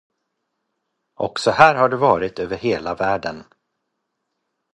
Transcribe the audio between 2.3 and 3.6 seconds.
över hela världen.